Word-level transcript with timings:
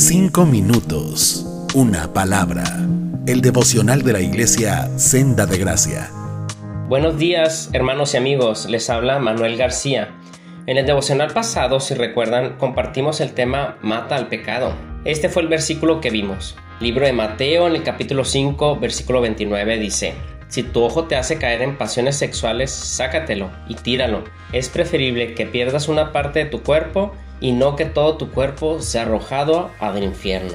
Cinco 0.00 0.46
minutos, 0.46 1.44
una 1.74 2.12
palabra. 2.12 2.62
El 3.26 3.40
devocional 3.40 4.02
de 4.02 4.12
la 4.12 4.20
iglesia 4.20 4.96
Senda 4.96 5.44
de 5.44 5.58
Gracia. 5.58 6.08
Buenos 6.88 7.18
días, 7.18 7.68
hermanos 7.72 8.14
y 8.14 8.18
amigos. 8.18 8.66
Les 8.70 8.90
habla 8.90 9.18
Manuel 9.18 9.56
García. 9.56 10.14
En 10.66 10.76
el 10.76 10.86
devocional 10.86 11.32
pasado, 11.32 11.80
si 11.80 11.94
recuerdan, 11.94 12.58
compartimos 12.58 13.20
el 13.20 13.32
tema 13.32 13.76
Mata 13.82 14.14
al 14.14 14.28
pecado. 14.28 14.72
Este 15.04 15.28
fue 15.28 15.42
el 15.42 15.48
versículo 15.48 16.00
que 16.00 16.10
vimos. 16.10 16.54
Libro 16.78 17.04
de 17.04 17.12
Mateo, 17.12 17.66
en 17.66 17.74
el 17.74 17.82
capítulo 17.82 18.24
5, 18.24 18.78
versículo 18.78 19.20
29, 19.20 19.80
dice, 19.80 20.14
Si 20.46 20.62
tu 20.62 20.80
ojo 20.84 21.06
te 21.06 21.16
hace 21.16 21.38
caer 21.38 21.60
en 21.60 21.76
pasiones 21.76 22.14
sexuales, 22.14 22.70
sácatelo 22.70 23.50
y 23.68 23.74
tíralo. 23.74 24.22
Es 24.52 24.68
preferible 24.68 25.34
que 25.34 25.46
pierdas 25.46 25.88
una 25.88 26.12
parte 26.12 26.38
de 26.38 26.44
tu 26.44 26.62
cuerpo 26.62 27.14
y 27.40 27.52
no 27.52 27.76
que 27.76 27.84
todo 27.84 28.16
tu 28.16 28.30
cuerpo 28.30 28.80
sea 28.80 29.02
arrojado 29.02 29.70
al 29.80 30.02
infierno. 30.02 30.54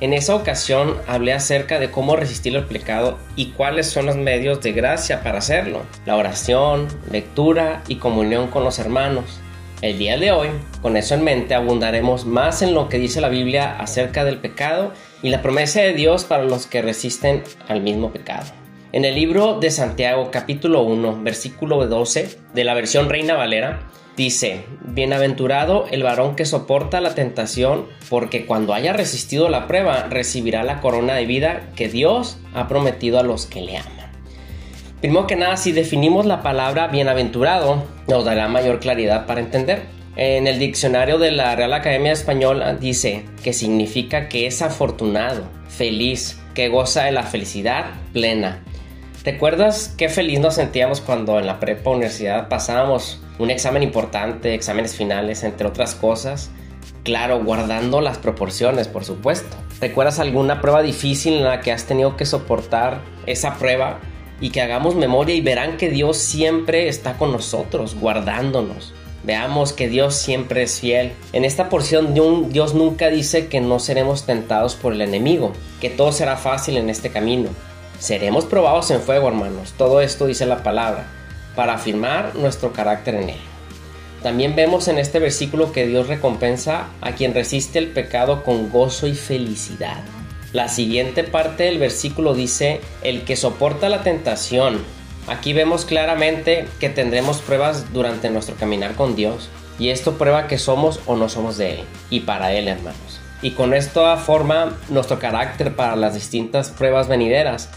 En 0.00 0.14
esa 0.14 0.34
ocasión 0.34 0.96
hablé 1.06 1.34
acerca 1.34 1.78
de 1.78 1.90
cómo 1.90 2.16
resistir 2.16 2.56
el 2.56 2.64
pecado 2.64 3.18
y 3.36 3.50
cuáles 3.50 3.86
son 3.86 4.06
los 4.06 4.16
medios 4.16 4.62
de 4.62 4.72
gracia 4.72 5.22
para 5.22 5.38
hacerlo. 5.38 5.82
La 6.06 6.16
oración, 6.16 6.88
lectura 7.10 7.82
y 7.86 7.96
comunión 7.96 8.48
con 8.48 8.64
los 8.64 8.78
hermanos. 8.78 9.40
El 9.82 9.98
día 9.98 10.16
de 10.16 10.32
hoy, 10.32 10.48
con 10.80 10.96
eso 10.96 11.14
en 11.14 11.24
mente, 11.24 11.54
abundaremos 11.54 12.24
más 12.24 12.62
en 12.62 12.72
lo 12.72 12.88
que 12.88 12.98
dice 12.98 13.20
la 13.20 13.28
Biblia 13.28 13.76
acerca 13.78 14.24
del 14.24 14.38
pecado 14.38 14.92
y 15.22 15.28
la 15.28 15.42
promesa 15.42 15.82
de 15.82 15.92
Dios 15.92 16.24
para 16.24 16.44
los 16.44 16.66
que 16.66 16.80
resisten 16.80 17.42
al 17.68 17.82
mismo 17.82 18.10
pecado. 18.10 18.46
En 18.92 19.04
el 19.04 19.14
libro 19.14 19.60
de 19.60 19.70
Santiago 19.70 20.30
capítulo 20.32 20.82
1 20.82 21.20
versículo 21.22 21.86
12 21.86 22.38
de 22.54 22.64
la 22.64 22.74
versión 22.74 23.08
Reina 23.08 23.36
Valera 23.36 23.80
dice, 24.20 24.64
Bienaventurado 24.82 25.86
el 25.90 26.02
varón 26.02 26.36
que 26.36 26.44
soporta 26.44 27.00
la 27.00 27.14
tentación, 27.14 27.86
porque 28.10 28.44
cuando 28.44 28.74
haya 28.74 28.92
resistido 28.92 29.48
la 29.48 29.66
prueba 29.66 30.08
recibirá 30.10 30.62
la 30.62 30.82
corona 30.82 31.14
de 31.14 31.24
vida 31.24 31.70
que 31.74 31.88
Dios 31.88 32.36
ha 32.52 32.68
prometido 32.68 33.18
a 33.18 33.22
los 33.22 33.46
que 33.46 33.62
le 33.62 33.78
aman. 33.78 34.10
Primero 35.00 35.26
que 35.26 35.36
nada, 35.36 35.56
si 35.56 35.72
definimos 35.72 36.26
la 36.26 36.42
palabra 36.42 36.88
bienaventurado, 36.88 37.82
nos 38.08 38.26
dará 38.26 38.46
mayor 38.48 38.78
claridad 38.78 39.24
para 39.24 39.40
entender. 39.40 39.84
En 40.16 40.46
el 40.46 40.58
diccionario 40.58 41.18
de 41.18 41.30
la 41.30 41.56
Real 41.56 41.72
Academia 41.72 42.12
Española 42.12 42.74
dice 42.74 43.24
que 43.42 43.54
significa 43.54 44.28
que 44.28 44.46
es 44.46 44.60
afortunado, 44.60 45.44
feliz, 45.68 46.38
que 46.52 46.68
goza 46.68 47.04
de 47.04 47.12
la 47.12 47.22
felicidad 47.22 47.86
plena, 48.12 48.62
¿Recuerdas 49.22 49.94
qué 49.98 50.08
feliz 50.08 50.40
nos 50.40 50.54
sentíamos 50.54 51.02
cuando 51.02 51.38
en 51.38 51.46
la 51.46 51.60
prepa 51.60 51.90
universidad 51.90 52.48
pasábamos 52.48 53.20
un 53.38 53.50
examen 53.50 53.82
importante, 53.82 54.54
exámenes 54.54 54.96
finales, 54.96 55.44
entre 55.44 55.66
otras 55.66 55.94
cosas? 55.94 56.50
Claro, 57.04 57.44
guardando 57.44 58.00
las 58.00 58.16
proporciones, 58.16 58.88
por 58.88 59.04
supuesto. 59.04 59.58
¿Recuerdas 59.78 60.20
alguna 60.20 60.62
prueba 60.62 60.80
difícil 60.80 61.34
en 61.34 61.44
la 61.44 61.60
que 61.60 61.70
has 61.70 61.84
tenido 61.84 62.16
que 62.16 62.24
soportar 62.24 63.02
esa 63.26 63.58
prueba 63.58 64.00
y 64.40 64.50
que 64.50 64.62
hagamos 64.62 64.94
memoria 64.94 65.34
y 65.34 65.42
verán 65.42 65.76
que 65.76 65.90
Dios 65.90 66.16
siempre 66.16 66.88
está 66.88 67.18
con 67.18 67.30
nosotros, 67.30 67.96
guardándonos? 67.96 68.94
Veamos 69.22 69.74
que 69.74 69.90
Dios 69.90 70.14
siempre 70.14 70.62
es 70.62 70.80
fiel. 70.80 71.12
En 71.34 71.44
esta 71.44 71.68
porción 71.68 72.14
Dios 72.14 72.74
nunca 72.74 73.08
dice 73.08 73.48
que 73.48 73.60
no 73.60 73.80
seremos 73.80 74.24
tentados 74.24 74.76
por 74.76 74.94
el 74.94 75.02
enemigo, 75.02 75.52
que 75.78 75.90
todo 75.90 76.10
será 76.10 76.38
fácil 76.38 76.78
en 76.78 76.88
este 76.88 77.10
camino. 77.10 77.50
Seremos 78.00 78.46
probados 78.46 78.90
en 78.90 79.02
fuego, 79.02 79.28
hermanos. 79.28 79.74
Todo 79.76 80.00
esto 80.00 80.26
dice 80.26 80.46
la 80.46 80.62
palabra, 80.62 81.04
para 81.54 81.74
afirmar 81.74 82.34
nuestro 82.34 82.72
carácter 82.72 83.14
en 83.14 83.28
él. 83.28 83.40
También 84.22 84.56
vemos 84.56 84.88
en 84.88 84.98
este 84.98 85.18
versículo 85.18 85.70
que 85.70 85.86
Dios 85.86 86.08
recompensa 86.08 86.86
a 87.02 87.12
quien 87.12 87.34
resiste 87.34 87.78
el 87.78 87.88
pecado 87.88 88.42
con 88.42 88.70
gozo 88.70 89.06
y 89.06 89.14
felicidad. 89.14 90.02
La 90.54 90.68
siguiente 90.68 91.24
parte 91.24 91.64
del 91.64 91.78
versículo 91.78 92.32
dice, 92.32 92.80
el 93.02 93.24
que 93.24 93.36
soporta 93.36 93.90
la 93.90 94.02
tentación. 94.02 94.82
Aquí 95.28 95.52
vemos 95.52 95.84
claramente 95.84 96.68
que 96.80 96.88
tendremos 96.88 97.42
pruebas 97.42 97.92
durante 97.92 98.30
nuestro 98.30 98.56
caminar 98.56 98.94
con 98.94 99.14
Dios. 99.14 99.50
Y 99.78 99.90
esto 99.90 100.14
prueba 100.16 100.46
que 100.46 100.56
somos 100.56 101.00
o 101.04 101.16
no 101.16 101.28
somos 101.28 101.58
de 101.58 101.74
Él. 101.74 101.80
Y 102.08 102.20
para 102.20 102.54
Él, 102.54 102.66
hermanos. 102.66 103.20
Y 103.42 103.50
con 103.50 103.74
esto 103.74 104.16
forma 104.16 104.78
nuestro 104.88 105.18
carácter 105.18 105.76
para 105.76 105.96
las 105.96 106.14
distintas 106.14 106.70
pruebas 106.70 107.06
venideras 107.06 107.68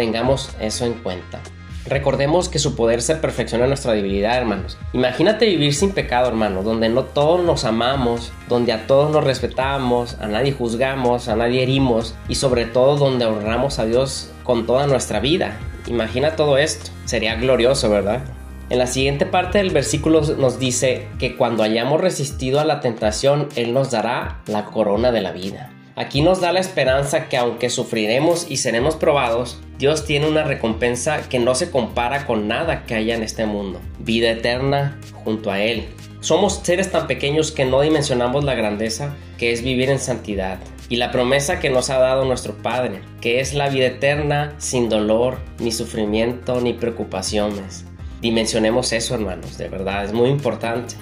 tengamos 0.00 0.48
eso 0.58 0.86
en 0.86 0.94
cuenta. 0.94 1.40
Recordemos 1.84 2.48
que 2.48 2.58
su 2.58 2.74
poder 2.74 3.02
se 3.02 3.16
perfecciona 3.16 3.64
en 3.64 3.68
nuestra 3.68 3.92
debilidad, 3.92 4.38
hermanos. 4.38 4.78
Imagínate 4.94 5.44
vivir 5.44 5.74
sin 5.74 5.92
pecado, 5.92 6.26
hermano, 6.26 6.62
donde 6.62 6.88
no 6.88 7.04
todos 7.04 7.44
nos 7.44 7.66
amamos, 7.66 8.32
donde 8.48 8.72
a 8.72 8.86
todos 8.86 9.10
nos 9.10 9.24
respetamos, 9.24 10.16
a 10.18 10.26
nadie 10.26 10.52
juzgamos, 10.52 11.28
a 11.28 11.36
nadie 11.36 11.62
herimos 11.62 12.14
y 12.28 12.36
sobre 12.36 12.64
todo 12.64 12.96
donde 12.96 13.26
honramos 13.26 13.78
a 13.78 13.84
Dios 13.84 14.30
con 14.42 14.64
toda 14.64 14.86
nuestra 14.86 15.20
vida. 15.20 15.58
Imagina 15.86 16.34
todo 16.34 16.56
esto. 16.56 16.90
Sería 17.04 17.34
glorioso, 17.34 17.90
¿verdad? 17.90 18.22
En 18.70 18.78
la 18.78 18.86
siguiente 18.86 19.26
parte 19.26 19.58
del 19.58 19.68
versículo 19.68 20.22
nos 20.22 20.58
dice 20.58 21.08
que 21.18 21.36
cuando 21.36 21.62
hayamos 21.62 22.00
resistido 22.00 22.58
a 22.58 22.64
la 22.64 22.80
tentación, 22.80 23.50
Él 23.54 23.74
nos 23.74 23.90
dará 23.90 24.40
la 24.46 24.64
corona 24.64 25.12
de 25.12 25.20
la 25.20 25.32
vida. 25.32 25.70
Aquí 25.96 26.22
nos 26.22 26.40
da 26.40 26.52
la 26.52 26.60
esperanza 26.60 27.28
que 27.28 27.36
aunque 27.36 27.68
sufriremos 27.68 28.46
y 28.48 28.58
seremos 28.58 28.94
probados, 28.94 29.60
Dios 29.76 30.04
tiene 30.04 30.28
una 30.28 30.44
recompensa 30.44 31.28
que 31.28 31.40
no 31.40 31.54
se 31.54 31.70
compara 31.70 32.26
con 32.26 32.46
nada 32.46 32.84
que 32.84 32.94
haya 32.94 33.16
en 33.16 33.24
este 33.24 33.44
mundo. 33.44 33.80
Vida 33.98 34.30
eterna 34.30 35.00
junto 35.24 35.50
a 35.50 35.60
Él. 35.60 35.88
Somos 36.20 36.60
seres 36.62 36.92
tan 36.92 37.06
pequeños 37.06 37.50
que 37.50 37.64
no 37.64 37.80
dimensionamos 37.80 38.44
la 38.44 38.54
grandeza 38.54 39.16
que 39.36 39.52
es 39.52 39.62
vivir 39.62 39.90
en 39.90 39.98
santidad 39.98 40.58
y 40.88 40.96
la 40.96 41.10
promesa 41.10 41.58
que 41.58 41.70
nos 41.70 41.90
ha 41.90 41.98
dado 41.98 42.24
nuestro 42.24 42.54
Padre, 42.62 43.00
que 43.20 43.40
es 43.40 43.52
la 43.52 43.68
vida 43.68 43.86
eterna 43.86 44.54
sin 44.58 44.88
dolor, 44.88 45.38
ni 45.58 45.72
sufrimiento, 45.72 46.60
ni 46.60 46.72
preocupaciones. 46.72 47.84
Dimensionemos 48.20 48.92
eso, 48.92 49.14
hermanos, 49.14 49.58
de 49.58 49.68
verdad, 49.68 50.04
es 50.04 50.12
muy 50.12 50.28
importante. 50.28 50.94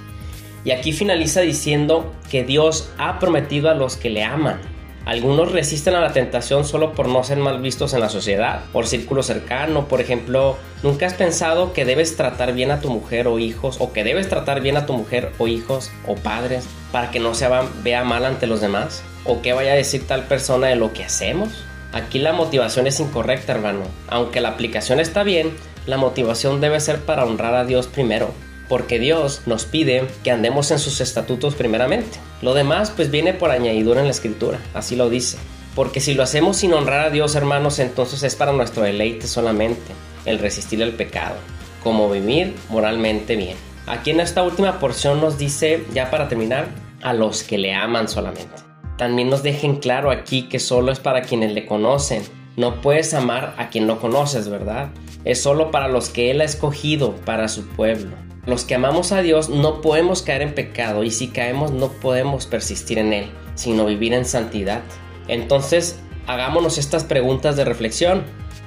Y 0.65 0.71
aquí 0.71 0.93
finaliza 0.93 1.41
diciendo 1.41 2.12
que 2.31 2.44
Dios 2.44 2.91
ha 2.98 3.19
prometido 3.19 3.71
a 3.71 3.75
los 3.75 3.97
que 3.97 4.10
le 4.10 4.22
aman 4.22 4.78
algunos 5.09 5.53
resisten 5.53 5.95
a 5.95 6.03
la 6.03 6.13
tentación 6.13 6.67
solo 6.67 6.93
por 6.93 7.09
no 7.09 7.25
ser 7.25 7.39
mal 7.39 7.63
vistos 7.63 7.95
en 7.95 8.01
la 8.01 8.11
sociedad, 8.11 8.65
por 8.75 8.87
círculo 8.87 9.23
cercano. 9.23 9.89
Por 9.89 10.03
ejemplo, 10.03 10.59
¿nunca 10.83 11.07
has 11.07 11.15
pensado 11.15 11.73
que 11.73 11.87
debes 11.87 12.15
tratar 12.15 12.53
bien 12.53 12.71
a 12.71 12.83
tu 12.83 12.91
mujer 12.91 13.27
o 13.27 13.39
hijos 13.39 13.79
o 13.81 13.95
que 13.95 14.05
debes 14.05 14.29
tratar 14.29 14.61
bien 14.61 14.77
a 14.77 14.85
tu 14.85 14.93
mujer 14.93 15.33
o 15.39 15.49
hijos 15.49 15.91
o 16.07 16.15
padres 16.15 16.67
para 16.93 17.11
que 17.11 17.21
no 17.21 17.35
se 17.35 17.49
vea 17.83 18.05
mal 18.05 18.27
ante 18.27 18.47
los 18.47 18.61
demás? 18.61 19.03
¿O 19.25 19.41
qué 19.41 19.55
vaya 19.55 19.73
a 19.73 19.77
decir 19.77 20.07
tal 20.07 20.25
persona 20.25 20.67
de 20.67 20.77
lo 20.77 20.93
que 20.93 21.05
hacemos? 21.05 21.65
Aquí 21.95 22.19
la 22.19 22.35
motivación 22.35 22.87
es 22.87 23.01
incorrecta, 23.01 23.55
hermano. 23.55 23.85
Aunque 24.09 24.43
la 24.43 24.51
aplicación 24.51 25.01
está 25.01 25.23
bien, 25.23 25.53
la 25.87 25.97
motivación 25.97 26.61
debe 26.61 26.81
ser 26.81 26.99
para 26.99 27.25
honrar 27.25 27.55
a 27.55 27.65
Dios 27.65 27.87
primero 27.87 28.35
porque 28.69 28.99
Dios 28.99 29.43
nos 29.47 29.65
pide 29.65 30.06
que 30.23 30.31
andemos 30.31 30.71
en 30.71 30.79
sus 30.79 31.01
estatutos 31.01 31.55
primeramente. 31.55 32.19
Lo 32.43 32.55
demás 32.55 32.93
pues 32.95 33.11
viene 33.11 33.33
por 33.33 33.51
añadidura 33.51 34.01
en 34.01 34.06
la 34.06 34.12
escritura, 34.12 34.59
así 34.75 34.97
lo 34.97 35.09
dice. 35.09 35.39
Porque 35.75 36.01
si 36.01 36.15
lo 36.15 36.23
hacemos 36.23 36.56
sin 36.56 36.75
honrar 36.75 37.07
a 37.07 37.11
Dios, 37.11 37.34
hermanos, 37.34 37.78
entonces 37.78 38.23
es 38.23 38.34
para 38.34 38.53
nuestro 38.53 38.83
deleite 38.83 39.27
solamente 39.27 39.93
el 40.25 40.39
resistir 40.39 40.83
al 40.83 40.93
pecado, 40.93 41.37
como 41.83 42.11
vivir 42.11 42.55
moralmente 42.69 43.37
bien. 43.37 43.57
Aquí 43.87 44.11
en 44.11 44.21
esta 44.21 44.43
última 44.43 44.81
porción 44.81 45.21
nos 45.21 45.39
dice, 45.39 45.84
ya 45.95 46.11
para 46.11 46.28
terminar, 46.28 46.69
a 47.03 47.15
los 47.15 47.43
que 47.43 47.59
le 47.59 47.75
aman 47.75 48.09
solamente. 48.09 48.62
También 48.97 49.31
nos 49.31 49.43
dejen 49.43 49.77
claro 49.77 50.11
aquí 50.11 50.49
que 50.49 50.59
solo 50.59 50.91
es 50.91 50.99
para 50.99 51.23
quienes 51.23 51.53
le 51.53 51.65
conocen. 51.65 52.25
No 52.57 52.81
puedes 52.81 53.15
amar 53.15 53.55
a 53.57 53.69
quien 53.69 53.87
no 53.87 54.01
conoces, 54.01 54.49
¿verdad? 54.49 54.89
Es 55.25 55.41
solo 55.41 55.71
para 55.71 55.87
los 55.87 56.11
que 56.11 56.33
Él 56.33 56.41
ha 56.41 56.45
escogido 56.45 57.15
para 57.25 57.47
su 57.47 57.69
pueblo. 57.69 58.17
Los 58.48 58.64
que 58.64 58.75
amamos 58.75 59.12
a 59.12 59.20
Dios 59.20 59.50
no 59.50 59.82
podemos 59.82 60.22
caer 60.22 60.41
en 60.41 60.54
pecado 60.54 61.04
y 61.04 61.10
si 61.10 61.28
caemos 61.28 61.70
no 61.70 61.88
podemos 61.88 62.47
persistir 62.47 62.97
en 62.98 63.12
él, 63.12 63.31
sino 63.54 63.84
vivir 63.84 64.14
en 64.14 64.25
santidad. 64.25 64.80
Entonces, 65.28 66.00
hagámonos 66.27 66.78
estas 66.78 67.04
preguntas 67.04 67.56
de 67.56 67.66
reflexión. 67.66 68.24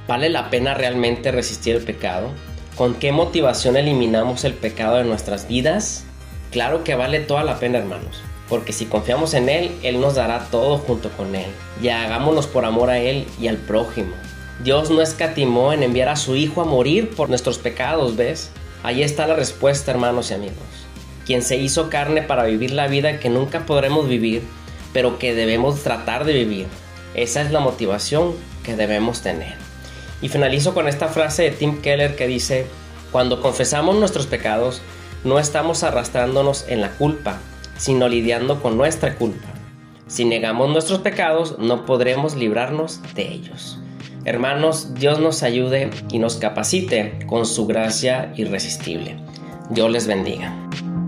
¿Vale 0.07 0.29
la 0.29 0.51
pena 0.51 0.75
realmente 0.75 1.31
resistir 1.31 1.75
el 1.75 1.81
pecado? 1.81 2.27
¿Con 2.75 2.93
qué 2.93 3.11
motivación 3.11 3.75
eliminamos 3.75 4.43
el 4.43 4.53
pecado 4.53 4.97
de 4.97 5.03
nuestras 5.03 5.47
vidas? 5.47 6.03
Claro 6.51 6.83
que 6.83 6.93
vale 6.93 7.19
toda 7.19 7.43
la 7.43 7.57
pena, 7.57 7.79
hermanos, 7.79 8.21
porque 8.49 8.73
si 8.73 8.85
confiamos 8.85 9.33
en 9.33 9.49
Él, 9.49 9.71
Él 9.81 9.99
nos 9.99 10.13
dará 10.13 10.45
todo 10.51 10.77
junto 10.77 11.09
con 11.09 11.35
Él. 11.35 11.49
Y 11.81 11.89
hagámonos 11.89 12.45
por 12.45 12.65
amor 12.65 12.91
a 12.91 12.99
Él 12.99 13.25
y 13.41 13.47
al 13.47 13.57
prójimo. 13.57 14.13
Dios 14.63 14.91
no 14.91 15.01
escatimó 15.01 15.73
en 15.73 15.81
enviar 15.81 16.09
a 16.09 16.17
su 16.17 16.35
Hijo 16.35 16.61
a 16.61 16.65
morir 16.65 17.09
por 17.15 17.29
nuestros 17.29 17.57
pecados, 17.57 18.15
¿ves? 18.15 18.51
Ahí 18.83 19.03
está 19.03 19.27
la 19.27 19.35
respuesta, 19.35 19.91
hermanos 19.91 20.31
y 20.31 20.33
amigos. 20.33 20.55
Quien 21.25 21.43
se 21.43 21.57
hizo 21.57 21.89
carne 21.89 22.23
para 22.23 22.45
vivir 22.45 22.71
la 22.71 22.87
vida 22.87 23.19
que 23.19 23.29
nunca 23.29 23.65
podremos 23.65 24.07
vivir, 24.07 24.43
pero 24.91 25.19
que 25.19 25.35
debemos 25.35 25.83
tratar 25.83 26.25
de 26.25 26.33
vivir. 26.33 26.67
Esa 27.13 27.41
es 27.41 27.51
la 27.51 27.59
motivación 27.59 28.33
que 28.63 28.75
debemos 28.75 29.21
tener. 29.21 29.53
Y 30.21 30.29
finalizo 30.29 30.73
con 30.73 30.87
esta 30.87 31.07
frase 31.07 31.43
de 31.43 31.51
Tim 31.51 31.81
Keller 31.81 32.15
que 32.15 32.27
dice, 32.27 32.65
cuando 33.11 33.41
confesamos 33.41 33.95
nuestros 33.97 34.25
pecados, 34.25 34.81
no 35.23 35.37
estamos 35.37 35.83
arrastrándonos 35.83 36.65
en 36.67 36.81
la 36.81 36.91
culpa, 36.91 37.37
sino 37.77 38.07
lidiando 38.07 38.61
con 38.61 38.77
nuestra 38.77 39.15
culpa. 39.15 39.47
Si 40.07 40.25
negamos 40.25 40.69
nuestros 40.69 40.99
pecados, 40.99 41.57
no 41.59 41.85
podremos 41.85 42.35
librarnos 42.35 42.99
de 43.13 43.27
ellos. 43.27 43.79
Hermanos, 44.23 44.93
Dios 44.93 45.19
nos 45.19 45.41
ayude 45.43 45.89
y 46.11 46.19
nos 46.19 46.35
capacite 46.35 47.19
con 47.27 47.45
su 47.45 47.65
gracia 47.65 48.33
irresistible. 48.35 49.17
Dios 49.69 49.89
les 49.91 50.05
bendiga. 50.07 50.53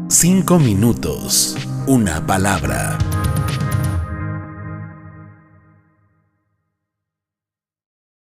Cinco 0.09 0.57
minutos, 0.57 1.55
una 1.87 2.25
palabra. 2.25 2.97